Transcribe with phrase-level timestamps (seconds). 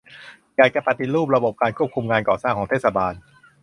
[0.57, 3.13] อยากจะปฏิรูประบบการควบคุมงานก่อสร้างของเทศบาล